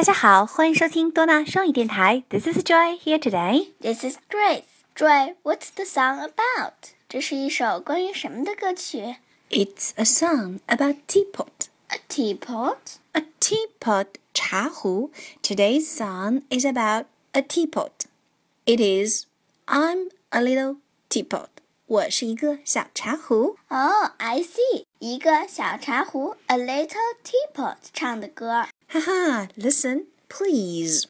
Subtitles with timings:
[0.00, 2.22] 大家好，欢迎收听多纳双语电台。
[2.28, 3.68] This is Joy here today.
[3.80, 4.64] This is Grace.
[4.94, 6.92] Joy, what's the song about?
[7.08, 9.16] 这是一首关于什么的歌曲
[9.50, 11.68] It's a song about teapot.
[11.88, 12.76] ？A teapot.
[13.12, 15.10] A teapot 茶壶.
[15.42, 18.06] Today's song is about a teapot.
[18.64, 19.26] It is
[19.66, 20.76] I'm a little
[21.08, 21.48] teapot.
[21.90, 23.56] 我是一个小茶壶。
[23.68, 24.84] Oh, I see.
[24.98, 28.66] 一个小茶壶，A little teapot 唱的歌。
[28.88, 31.06] 哈哈，Listen, please.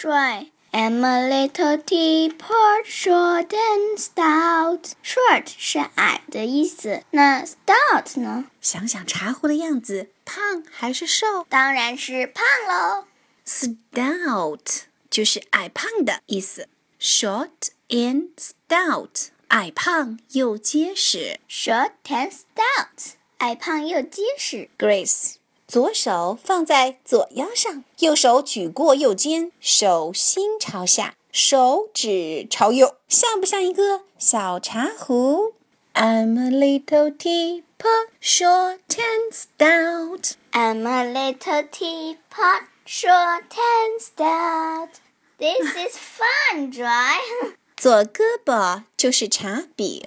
[0.00, 0.50] Joy.
[0.72, 4.92] I'm a little teapot, short and stout.
[5.02, 8.44] Short 是矮的意思，那 stout 呢？
[8.60, 13.06] 想想茶壶的样子，胖还是瘦当然是胖喽。
[13.46, 16.68] ？Stout 就是矮胖的意思。
[17.00, 21.40] Short and stout，矮胖又结实。
[21.48, 24.68] Short and stout，矮胖又结实。
[24.76, 25.36] Grace，
[25.71, 35.53] 左手放在左腰上，右手举过右肩，手心朝下，手指朝右，像不像一个小茶壶
[35.93, 40.33] ？I'm a little teapot, short and stout.
[40.51, 44.89] I'm a little teapot, short and stout.
[45.37, 47.55] This is fun, Joy.
[47.77, 50.01] 左胳膊就是茶柄。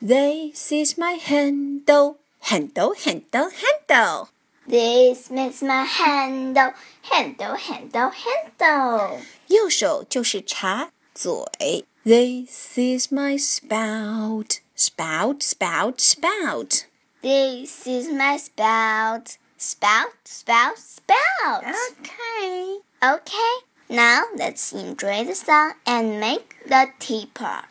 [0.00, 4.28] This is my handle, handle, handle, handle.
[4.67, 9.19] This is my handle, handle, handle, handle.
[9.47, 11.85] 右手就是茶嘴。
[12.05, 16.85] This is my spout, spout, spout, spout.
[17.21, 21.63] This is my spout, spout, spout, spout.
[21.99, 22.79] Okay.
[23.01, 23.55] Okay,
[23.89, 27.65] now let's enjoy the song and make the teapot.